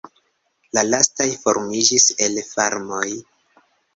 [0.77, 3.05] La lastaj formiĝis el farmoj.